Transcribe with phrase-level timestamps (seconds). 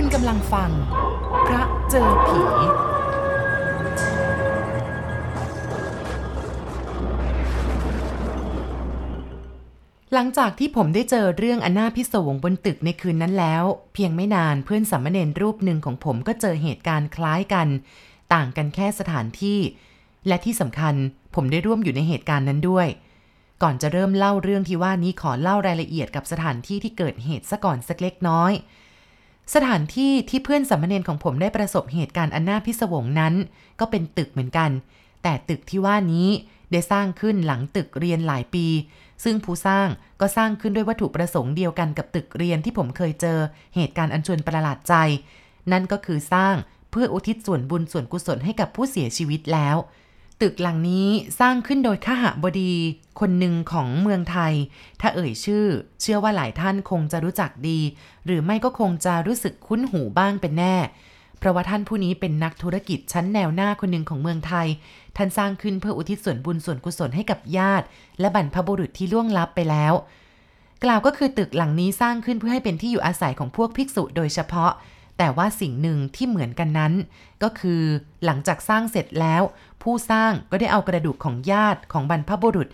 [0.00, 0.70] คุณกำลังฟัง
[1.46, 2.40] พระเจอผี
[10.14, 13.64] หลังจากที่ผมได้เจอเรื่องอันนาพิศวงบนตึกในคืนนั้นแล้ว
[13.94, 17.68] เพียงไม่นานเพื่อนสามเณรรูปหนึ่งของผมก็เจอเหตุการณ์คล้ายกัน
[18.34, 19.58] ต่างกันแค่สถานที่
[20.28, 20.94] และที่สำคัญ
[21.34, 22.88] ผมได้ร่วมอยู่ในเหตุการณ์นั้นด้วย
[23.62, 28.54] ก่อนจะเริ่มเล่าเรื่องที่ว่านี้ขอเล่ารายละเอียดกับสถานที่ที่เกิดเหตุซะก่อนสักเล็กน้อย
[29.54, 33.34] สถานที่ที่เพื่อนสามเณรของผมได้ประสบเหตุการณ์อันน่าพิศวงนั้น
[33.80, 34.70] ก็เป็นตึกเหมือนกัน
[35.22, 36.28] แต่ตึกที่ว่านี้
[36.72, 38.66] ได้สร้างขึ้นหลังตึกเรียนหลายปี
[39.24, 39.88] ซึ่งผู้สร้าง
[40.20, 43.38] ก็สร้างขึ้นด้วยวัตถุประสงค์เดียวกันกับตึกเรียนที่ผมเคยเจอ
[43.76, 44.94] เหตุการณ์อันชวนประหลาดใจ
[45.72, 46.54] นั่นก็คือสร้าง
[46.90, 49.76] เพื่ออุทิศส่วนบุญส่วนกุศลให้กับผู้เสียชีวิตแล้ว
[50.42, 51.08] ตึกหลังนี้
[51.40, 52.72] สร้างขึ้นโดยข้าหบดี
[53.20, 54.52] คนหนึ่งของเมืองไทย
[55.00, 55.64] ถ้าเอ่ยชื่อ
[56.00, 57.80] เชื่อว่าหลายท่านคงจะรู้จักดี
[58.26, 60.76] หรือไม่ก็คงจะรู้สึกคุ้นหูบ้างเป็นแน่
[61.38, 64.66] เพราะว่าท่านผู้นี้เป็นนักธุรกิจชั้นแนวหน้าคนหนึ่งของเมืองไทย
[65.16, 67.86] ท่านสร้างขึ้นเพื่ออุทิศส่วนบุญส่วนกุศลให้กับญาติ
[68.20, 69.92] และบรรพบุรุษที่ล่วงลับไปแล้ว
[70.84, 74.72] กล่าวก็คือตึกหลังนี้สร้างขึ้นเพื่อให้เป็นที่อยู่อาศัยของพวกภิกษุโดยเฉพาะ
[75.18, 76.92] แต่ว่าสิ่งหนึ่งที่เหมือนกันนั้น
[77.42, 77.82] ก็คือ
[78.24, 79.42] หลังจากสร้างเสร็จแล้ว
[79.82, 82.68] ผู้สร้างก็ได้เอากระดูกของญาติของบรรพบุรุษ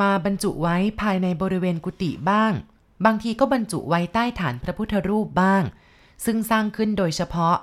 [0.00, 2.52] มาบรรจุไว้ภายในบริเวณกุฏิบ้าง
[3.04, 5.62] บางทีก็บรรจุไว้ใต้ฐานพระพุทธรูปบ้าง
[6.24, 7.56] ซึ่งสร้างขึ้นโดยเฉพาะ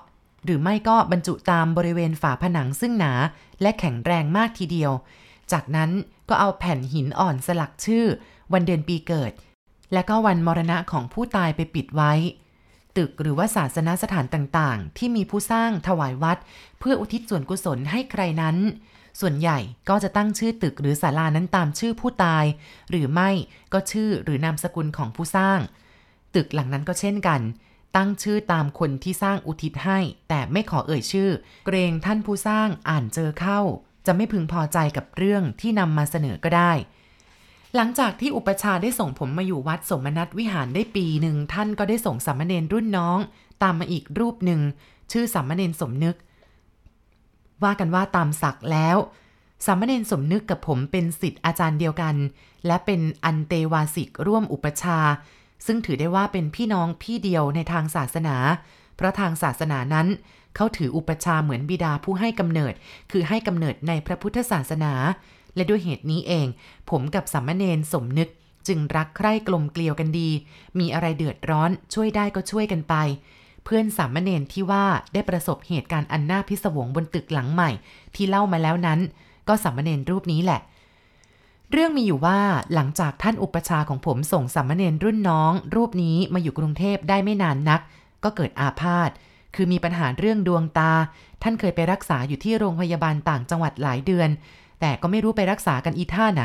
[0.45, 3.13] หรือไม่ก็บรรจุตามบริเวณฝาผนังซึ่งหนา
[3.61, 4.91] และแข็งแรงมากทีเดียว
[5.51, 5.91] จากนั้น
[6.29, 8.05] ก็เอาแผ่นหินอ่อนสลักชื่อ
[8.53, 9.31] วันเดือนปีเกิด
[9.93, 12.13] และก็วันมรณะของผู้ตายไปปิดไว้
[12.97, 16.37] ตึกหรือว่าศาสนสถานต่างๆ ที่มีผู้สร้างถวายวัด
[16.79, 18.57] เพื่ออุทิศส่วนกุศลให้ใครนั้น
[19.19, 19.57] ส่วนใหญ่
[19.89, 22.45] ก็จะตั้งชื่อตึกหรือศาลานั้นตามชื่อผู้ตาย
[22.89, 23.29] หรือไม่
[23.73, 25.59] ก็ชื่อหรือนามสกุลของผู้สร้าง
[26.35, 27.41] ตึกหลังนั้นก็เช่นกัน
[27.95, 31.29] ตั้งชื่อตามคนที่สร้างอุทิศให้ แต่ไม่ขอเอ่ยชื่อ
[31.65, 33.59] เกรงท่านผู้สร้างอ่านเจอเข้า
[34.05, 36.71] จะไม่พึงพอใจกับเรื่องที่นำมาเสนอก็ได้
[37.75, 43.17] หลังจากที่อุปชาได้ส่งผมมาอยู่วัดสมนัตวิหารได้ปีหนึ่งท่านก็ได้ส่งสามเณรรุ่นน้อง
[43.63, 44.61] ตามมาอีกรูปหนึ่ง
[45.11, 46.15] ชื่อสามเณรสมนึก
[47.63, 48.97] ว่ากันว่าตามศักดิ์แล้ว
[49.65, 52.15] สามเณรสมนึกกับผมเป็นสิทธิ์อาจารย์เดียวกัน
[52.67, 54.99] และเป็นอันเตวาสิกร่วมอุปชา
[55.65, 58.35] ซึ่งถือได้ว่าเป็นพี่น้องพี่เดียวในทางศาสนา
[58.95, 60.07] เพราะทางศาสนานั้น
[60.55, 62.73] เขาถืออุปชาเหมือนบิดาผู้ให้กำเนิด
[63.11, 64.93] คือให้กำเนิดในพระพุทธศาสนา
[65.55, 66.47] และด้วยเหตุนี้เอง
[66.89, 68.29] ผมกับสามเณรสมนึก
[68.67, 70.29] จึงรักใคร่กลมเกลียวกันดี
[70.79, 72.95] มีอะไรเดือดร้อนช่วยได้ก็ช่วยกันไป
[73.63, 77.71] เพื่อนสามเณรที่ว่าได้ประสบเหตุการณ์อันน่าพิศวงบนตึกหลังใหม่
[78.15, 78.99] ที่เล่ามาแล้วนั้น
[79.47, 80.61] ก็สามเณรรูปนี้แหละ
[81.71, 82.39] เรื่องมีอยู่ว่า
[82.73, 87.81] หลังจากท่านอุปชาของผมส่งสามเณรรุ่นน้อง รูปนี้มาอยู่กรุงเทพได้ไม่นานนัก
[88.23, 89.09] ก็เกิดอาพาธ
[89.55, 90.93] คือมีปัญหาเรื่องดวงตา
[91.43, 94.29] ท่านเคยไปรักษาอยู่ที่โรงพยาบาลต่างจังหวัดหลายเดือน
[94.81, 96.43] แต่ก็ไม่รู้ไปรักษากันอีท่าไหน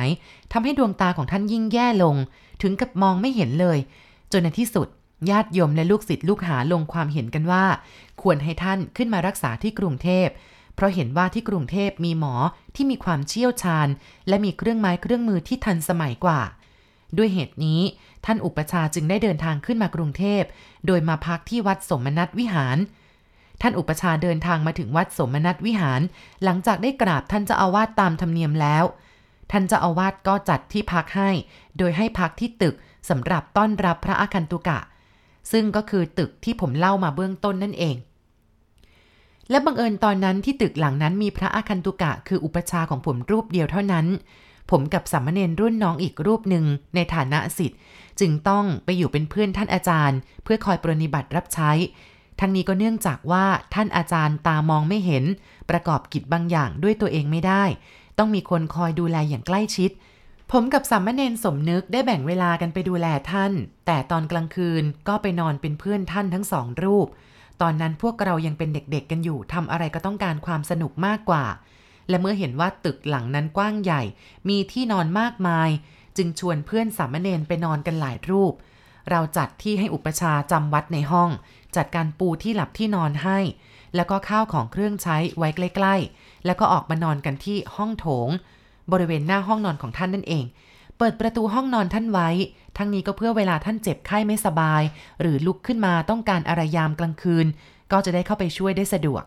[0.53, 2.17] ทำให้ดวงตาของท่านยิ่งแย่ลง
[2.63, 3.79] ถึงกับมองไม่เห็นเลย
[4.33, 4.89] จนในที่สุด
[5.31, 7.65] ญาติโยมและลูกศิษย์ลูกหาลงความเห็นกันว่า
[8.23, 10.29] ควรให้ท่านขึ้นมารักษาที่กรุงเทพ
[10.75, 12.35] เพราะเห็นว่าที่กรุงเทพมีหมอ
[12.75, 13.89] ที่มีความเชี่ยวชาญ
[14.29, 16.41] และมีเครื่องไม้เครื่องมือที่ทันสมัยกว่า
[17.17, 17.81] ด้วยเหตุนี้
[18.25, 20.43] ท่านอุปชาจึงได้เดินทางขึ้นมากรุงเทพ
[20.87, 22.77] โดยมาพักที่วัดสมนัตวิหาร
[23.61, 26.01] ท่านอุปชาเดินทางมาถึงวัดสมนัตวิหาร
[26.45, 28.85] หลังจากได้กราบท่านเจ้าอาวาสตามธรรมเนียมแล้ว
[29.51, 31.31] ท่านเจ้าอาวาสก็จัดที่พักให้
[31.79, 32.75] โดยให้พักที่ตึก
[33.09, 34.79] สำหรับต้อนรับพระอาคันตุกะ
[35.53, 37.97] ซึ่งก็คือตึกที่ผมเล่ามาเบื้องต้นนั่นเอง
[39.51, 44.07] และบังเอิญตอนนั้นที่ตึกหลังนั้นมีพระอาคันตุกะ คืออุปชาของผมรูปเดียวเท่านั้น
[44.71, 47.79] ผมกับสามเณรรุ่นน้องอีกรูปหนึ่งในฐานะสิทธิ์
[48.21, 51.71] จึงต้องไปอยู่เป็นเพื่อนท่านอาจารย์ เพื่อคอยปรนิบัติรับใช้
[52.41, 55.25] ทั้งนี้ก็เนื่องจากว่าท่านอาจารย์ตามองไม่เห็น
[55.71, 57.65] ประกอบกิจบางอย่างด้วยตัวเองไม่ได้
[58.19, 59.91] ต้องมีคนคอยดูแลอย่างใกล้ชิด
[60.53, 63.53] ผมกับสามเณรสมนึกได้แบ่งเวลากันไปดูแลท่าน
[63.87, 67.07] แต่ตอนกลางคืนก็ไปนอนเป็นเพื่อนท่านทั้งสองรูป
[67.63, 71.45] ตอนนั้นพวกเรายังเป็นเด็กๆกันอยู่ทำอะไรก็ต้องการความสนุกมากกว่า
[72.09, 74.03] และเมื่อเห็นว่าตึกหลังนั้นกว้างใหญ่
[74.49, 75.71] มีที่นอนมากมาย
[76.17, 78.53] จึงชวนเพื่อนสามเณรไปนอนกันหลายรูป
[79.11, 81.31] เราจัดที่ให้อุปชาจำวัดในห้อง
[81.77, 83.39] จัดการปูที่หลับที่นอนให้
[83.97, 88.29] แล้วก็ข้าวของเครื่องใช้ไว้ใกล้ๆ แล้วก็ออกมานอนกันที่ห้องโถง
[88.93, 90.45] บริเวณหน้าห้องนอนของท่านนั่นเอง
[90.99, 92.29] เปิดประตูห้องนอนท่านไว้
[92.77, 94.83] ทั้งนี้ก็เพื่อเวลาท่านเจ็บไข้ไม่สบาย
[95.21, 97.47] หรือลุกขึ้นมาต้องการอะไรยามกลางคืน
[97.93, 99.25] ก็จะได้เข้าไปช่วยได้สะดวก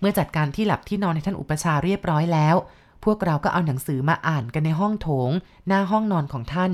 [0.00, 2.56] เมื่อจัดการที่หลับที่นอนในท่านอุปชาเรียบร้อยแล้ว
[3.04, 5.30] พวกเราก็เอาหนังสือมาอ่านกันในห้องโถง
[5.66, 6.72] หน้าห้องนอนของท่าน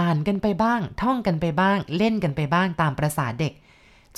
[0.00, 3.52] อ่านกันไปบ้าง ท่องกันไปบ้าง เล่นกันไปบ้างตามประษาเด็ก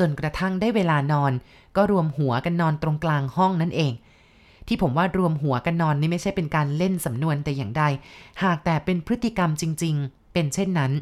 [0.00, 1.32] จนกระทั่งได้เวลานอน
[1.76, 3.92] ก็รวมหัวกันนอนตรงกลางห้องนั่นเอง
[4.66, 7.84] ที่ผมว่ารวมหัวกันนอนนี่ไม่ใช่เป็นการเล่นสำนวนแต่อย่างใด
[8.42, 10.92] หากแต่เป็นพฤติกรรมจริง ๆ เป็นเช่นนั้น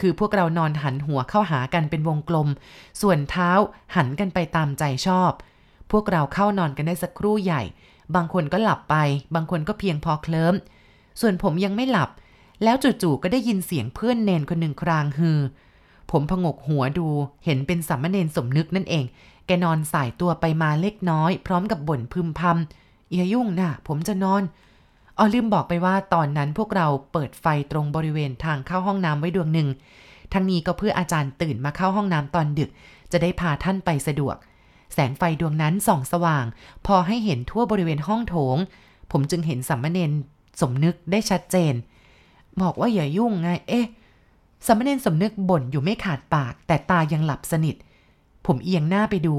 [0.00, 2.48] คือพวกเรานอนหันหัวเข้าหากันเป็นวงกลม
[3.00, 3.50] ส่วนเท้า
[3.96, 5.32] หันกันไปตามใจชอบ
[5.90, 7.62] พวกเราเข้านอนกันได้สักครู่ใหญ่
[8.14, 8.96] บางคนก็หลับไป
[9.34, 10.54] บางคนก็เพียงพอเคลิ้ม
[11.20, 12.10] ส่วนผมยังไม่หลับ
[12.64, 15.38] แล้วจู่ๆก็ได้ยินเสียงเพื่อนเนนคนหนึ่งครางฮือ
[16.10, 17.08] ผมพงกหัวดู
[17.44, 19.04] เห็นเป็นสัมมเนนสมนึกนั่นเอง
[19.46, 24.42] แกนอนสายตัวไปมาเล็กน้อย พร้อมกับบ่นพึมพำอย่ายุ่งนะผมจะนอน
[25.18, 29.68] อ๋อลืมบอกไปว่าตอนนั้นพวกเราเปิดไฟตรงบริเวณทางเข้าห้องน้ำไว้ดวงหนึ่ง
[30.32, 32.70] ทั้งนี้ก็เพื่ออาจารย์ตื่นมาเข้าห้องน้ำตอนดึก
[33.12, 34.36] จะได้พาท่านไปสะดวก
[34.94, 36.44] แสงไฟดวงนั้นส่องสว่าง
[36.86, 38.56] พอให้เห็นทั่วบริเวณห้องโถง
[39.12, 40.12] ผมจึงเห็นสัมมเนน
[40.60, 41.74] สมนึกได้ชัดเจน
[42.62, 43.86] บอกว่าอย่ายุ่งไง เอ๊ะ
[44.66, 47.76] สมณเณรสมนึกบ่นอยู่ไม่ขาดปาก แต่ตายังหลับสนิท
[48.46, 49.36] ผมเอียงหน้าไปดู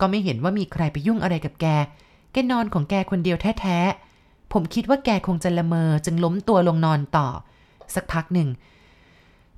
[0.00, 1.66] ก็ไม่เห็นว่ามีใครไปยุ่งอะไรกับแก
[2.32, 7.28] แกนอนของแกคนเดียวแท้ๆ ผมคิดว่าแกคงจะละเมอจึงล้มตัวลงนอนต่อ
[7.94, 8.48] สักพักหนึ่ง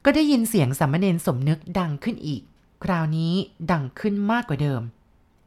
[0.04, 2.42] ก็ได้ยินเสียงสามเณรสมนึกดังขึ้นอีก
[2.84, 3.34] คราวนี้
[3.70, 4.82] ดังขึ้นมากกว่าเดิม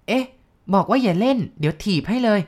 [0.08, 0.26] เอ๊ะ
[0.74, 2.42] บอกว่าอย่าเล่น เดี๋ยวถีบให้เลย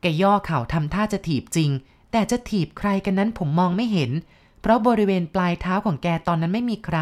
[0.00, 1.70] แกย่อเข่าทำท่าจะถีบจริง
[2.12, 6.98] แต่จะถีบใครกันนั้นผมมองไม่เห็นเเพราะบริเวณปลายเท้าของแกตอนนั้นไม่มีใคร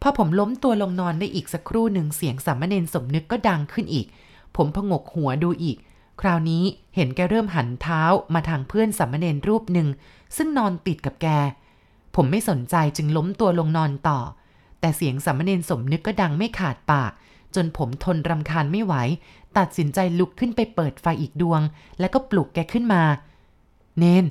[0.00, 4.06] พอผมล้มตัวลงนอนได้อีกสักครู่หนึ่งเสียงสามเณรสมนึกก็ดังขึ้นอีก
[4.56, 5.76] ผมพงกหัวดูอีก
[6.20, 6.64] คราวนี้
[6.94, 8.02] เห็นแกเริ่มหันเท้า
[8.34, 9.88] มาทางเพื่อนสามเณรรูปหนึ่ง
[10.36, 11.26] ซึ่งนอนติดกับแก
[12.16, 14.18] ผมไม่สนใจจึงล้มตัวลงนอนต่อ
[14.80, 17.12] แต่เสียงสามเณรสมนึกก็ดังไม่ขาดปาก
[17.54, 18.94] จนผมทนรำคาญไม่ไหว
[19.58, 21.60] ตัดสินใจลุกขึ้นไปเปิดไฟอีกดวง
[22.00, 23.02] แล้วก็ปลุกแกขึ้นมา
[23.98, 24.24] เนน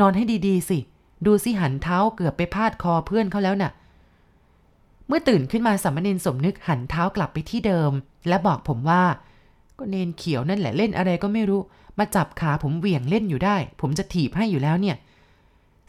[0.00, 0.78] นอนให้ดีๆสิ
[1.24, 3.72] ดูสิหันเท้าเกือบไปพาดคอเพื่อนเขาแล้วน่ะ
[5.08, 7.90] เมื่อตื่นขึ้นมาสามเณรสมนึกหันเท้ากลับไปที่เดิม
[8.28, 9.02] และบอกผมว่า
[9.78, 11.60] ก็เนนเขียวนั่นแหละเล่นอะไรก็ไม่รู้
[11.98, 14.96] มาจับขาผมเหวี่ยงเล่นอยู่ได้ ผมจะถีบให้อยู่แล้วเนี่ย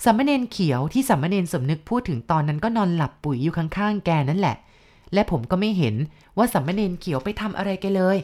[0.04, 4.56] สามเณรเขียวที่สามเณรสมนึกพูดถึงตอนนั้นก็นอนหลับปุ๋ยอยู่ข้างๆแกนั่นแหละ
[5.14, 5.96] และผมก็ไม่เห็น
[6.38, 8.18] ว่าสามเณรเขียวไปทำอะไรแกเลย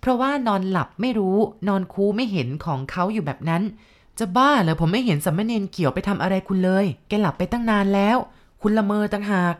[0.00, 1.36] เพราะว่านอนหลับไม่รู้
[1.68, 3.62] นอนคูไม่เห็นของเขาอยู่แบบนั้น
[4.18, 8.16] จะบ้าเหรอผมไม่เห็นสามมเณรเขียวไปทำอะไรคุณเลย แกหลับไปตั้งนานแล้ว
[8.62, 9.54] คุณละเมอตั้งหาก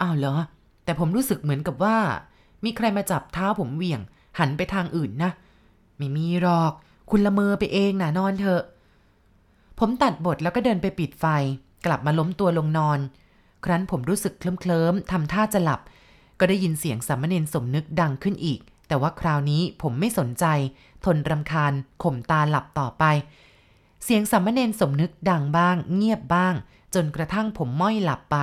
[0.00, 0.36] อ้าวเหรอ
[0.84, 1.96] แต่ผมรู้สึกเหมือนกับว่า
[2.64, 4.00] มีใครมาจับเท้าผมเหวี่ยง
[4.38, 5.30] หันไปทางอื่นนะ
[5.96, 6.72] ไม่มีหรอก
[7.10, 8.62] คุณละเมอไปเองนะนอนเถอะ
[9.78, 11.24] ผมตัดบทแล้วก็เดินไปปิดไฟ
[11.86, 12.98] กลับมาล้มตัวลงนอน
[13.64, 15.80] ครั้นผมรู้สึกเคลิ้มๆทำท่าจะหลับ
[16.38, 20.44] ก็ได้ยินเสียงสามมเณรสมนึกดังขึ้นอีก แต่ว่าคราวนี้ผมไม่สนใจ
[21.04, 23.04] ทนรำคาญข่มตาหลับต่อไป
[24.04, 26.54] เสียงสามเณรสมนึกดังบ้าง เงียบบ้าง
[26.94, 28.36] จนกระทั่งผมม้อยหลับไป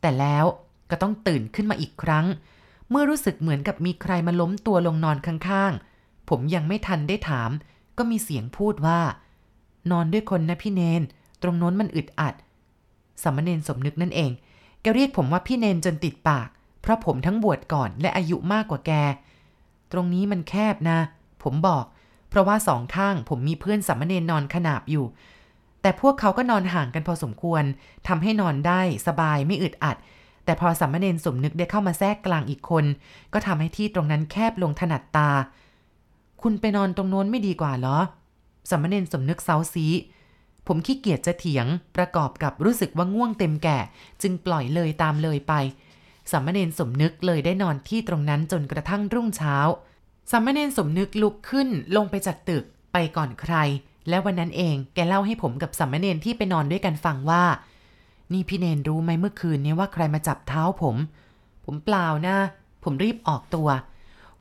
[0.00, 0.44] แต่แล้ว
[0.90, 2.26] ก็ต้องตื่นขึ้นมาอีกครั้ง
[2.90, 7.50] เมื่อรู้สึกเหมือนกับมีใครมาล้มตัวลงนอนข้างๆ ผมยังไม่ทันได้ถาม
[7.98, 9.00] ก็มีเสียงพูดว่า
[9.90, 11.02] นอนด้วยคนนะพี่เนน
[11.42, 12.34] ตรงโน้นมันอึดอัด
[13.22, 14.30] สามเณรสมนึกนั่นเอง
[14.80, 16.48] แกเรียกผมว่าพี่เนนจนติดปาก
[16.82, 18.92] เพราะผมทั้งบวชก่อนและอายุมากกว่าแก
[19.92, 20.98] ตรงนี้มันแคบนะ
[21.42, 21.84] ผมบอก
[22.30, 25.06] เพราะว่าสองข้างผมมีเพื่อนสามเณรนอนขนาบอยู่
[25.82, 27.64] แต่พวกเขาก็นอนห่างกันพอสมควร
[28.08, 29.96] ทำให้นอนได้สบายไม่อึดอัด
[30.44, 32.84] แต่พอสามเณรสมนึกได้เข้ามาแทรกกลางอีกคน
[33.32, 35.30] ก็ทำให้ที่ตรงนั้นแคบลงถนัดตา
[36.42, 37.98] คุณไปนอนตรงโน้นไม่ดีกว่าเหรอ
[38.70, 39.86] สามเณรสมนึกเซาซี
[40.66, 43.78] ผมขี้เกียจจะเถียงประกอบกับรู้สึกว่าง่วงเต็มแก่
[44.22, 45.52] จึงปล่อยเลยตามเลยไป
[46.30, 49.56] สามเณรสมนึกเลยได้นอนที่ตรงนั้นจนกระทั่งรุ่งเช้า
[50.30, 53.54] สามเณรสมนึกลุกขึ้นลงไปจากตึกไปก่อนใคร
[54.08, 57.44] และวันนั้นเองแกเล่าให้ผมกับสามเณรที่ไปนอนด้วยกันฟังว่า
[58.32, 60.96] นี่พี่เนนรู้ไหมเมื่อคืนนี้ว่าใครมาจับเท้าผม
[61.64, 62.36] ผมเปล่านะ
[62.84, 63.68] ผมรีบออกตัว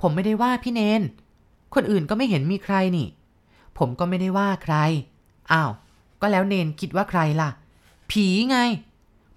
[0.01, 1.01] ผมไม่ได้ว่าพี่เนน
[1.74, 3.08] คนอื่นก็ไม่เห็นมีใครนี่
[3.77, 4.75] ผมก็ไม่ได้ว่าใคร
[5.51, 5.72] อ้าว
[6.22, 7.50] ก็แล้วเนนคิดว่าใครล่ะ
[8.12, 8.58] ผีไง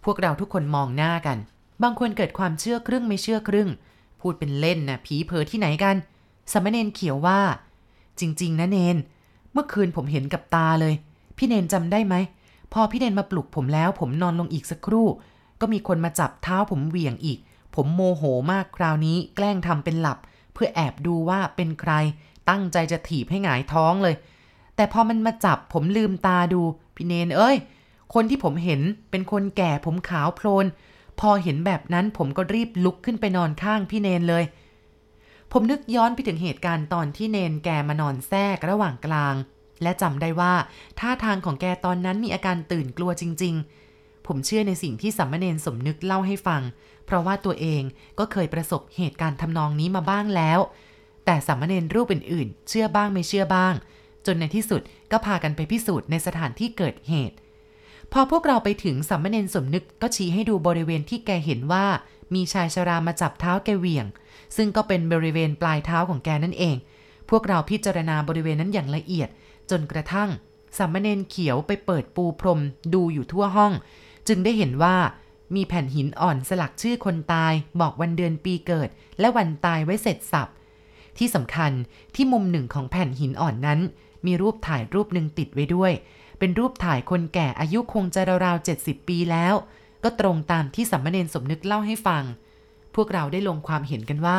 [0.04, 1.38] พวกเราทุกคนมองหน้ากัน
[1.82, 3.68] บางคนเกิดความเชื่อครึ่งไม่เชื่อครึ่ง
[4.20, 5.96] พูดเป็นเล่นนะผีเพอที่ไหนกัน
[6.50, 7.40] สามเณรเขียวว่า
[8.20, 8.96] จริง ๆ นะเนน
[9.52, 10.94] เมื่อคืนผมเห็นกับตาเลย
[11.36, 12.14] พี่เนนจำได้ไหม
[12.72, 15.08] พอพี่เนนมาปลุกผมแล้ว ผมนอนลงอีกสักครู่
[15.60, 17.38] ก็มีคนมาจับเท้าผมเหวี่ยงอีก
[17.74, 18.22] ผมโมโห
[18.52, 20.18] มากคราวนี้ แกล้งทำเป็นหลับ
[20.54, 21.92] เพื่อแอบดูว่าเป็นใคร
[22.48, 24.14] ตั้งใจจะถีบให้หงายท้องเลย
[24.76, 26.62] แต่พอมันมาจับผมลืมตาดู
[26.96, 27.56] พี่เนนเอ้ย
[28.14, 28.80] คนที่ผมเห็น
[29.10, 30.66] เป็นคนแก่ผมขาวโพลน
[31.20, 34.44] พอเห็นแบบนั้นผมก็รีบลุกขึ้นไปนอนข้างพี่เนนเลย
[35.54, 39.34] ผมนึกย้อนไปถึงเหตุการณ์ตอนที่เนนแกมานอนแทรกระหว่างกลาง
[39.82, 40.54] และจำได้ว่า
[40.98, 43.54] ท่าทางของแกตอนนั้นมีอาการตื่นกลัวจริง
[43.90, 46.62] ๆ ผมเชื่อในสิ่งที่สัมมเนนสมนึกเล่าให้ฟัง
[47.06, 47.82] เพราะว่าตัวเอง
[48.18, 50.60] ก็เคยประสบเหตุการณ์ทำนองนี้มาบ้างแล้ว
[51.24, 53.74] แต่สัมมเนนรูปอื่นๆ เชื่อบ้างไม่เชื่อบ้าง
[54.26, 54.80] จนในที่สุด
[55.12, 57.36] ก็พากันไปพิสูจน์ในสถานที่เกิดเหตุ
[58.12, 61.86] พอพวกเราไปถึงสัมมเนนสมนึกก็ชี้ให้ดูบริเวณที่แกเห็นว่า
[62.34, 64.06] มีชายชรามาจับเท้าแกเหวี่ยง
[64.56, 66.76] ซึ่งก็เป็นบริเวณปลายเท้าของแกนั่นเอง
[67.30, 69.28] พวกเราพิจารณาบริเวณนั้นอย่างละเอียด
[69.70, 70.30] จนกระทั่ง
[70.78, 72.60] สัมมเนนเขียวไปเปิดปูพรม
[72.94, 73.72] ดูอยู่ทั่วห้อง
[74.28, 74.96] จึงได้เห็นว่า
[75.54, 78.88] มีแผ่นหินอ่อนสลักชื่อคนตาย บอกวันเดือนปีเกิด
[79.20, 80.48] และวันตายไว้เสร็จสับ
[81.18, 81.72] ที่สำคัญ
[82.14, 83.80] ที่มุมหนึ่งของแผ่นหินอ่อนนั้น
[84.26, 85.92] มีรูปถ่ายรูปหนึ่งติดไว้ด้วย
[86.44, 89.54] เป็นรูปถ่ายคนแก่อายุคงจะราวๆ70 ปีแล้ว
[90.04, 92.24] ก็ตรงตามที่สัมมเนนสมนึกเล่าให้ฟัง
[92.94, 94.38] พวกเราได้ลงความเห็นกันว่า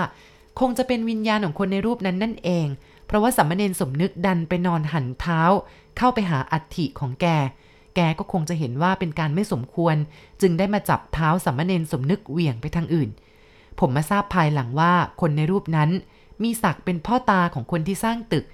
[0.59, 2.67] คงจะเป็นวิญญาณของคนในรูปนั้นนั่นเอง
[3.05, 5.41] เพราะว่าสัมมเนนสมนึกดันไปนอนหันเท้า
[5.97, 7.27] เข้าไปหาอัฐิของแก
[7.95, 9.95] แกก็คงจะเห็นว่าเป็นการไม่สมควร
[10.41, 13.09] จึงได้มาจับเท้าสัมมเนนสมนึกเหวี่ยงไปทางอื่น
[13.79, 15.89] ผมมาทราบภายหลังว่าคนในรูปนั้น
[16.43, 18.45] มีศักดิ์เป็นพ่อตาของคนที่สร้างตึก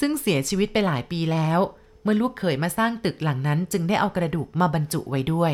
[0.00, 1.60] ซึ่งเสียชีวิตไปหลายปีแล้ว
[2.02, 5.52] เมื่อลูกเขยมาสร้างตึกหลังนั้นจึงได้เอากระดูกมาบรรจุไว้ด้วย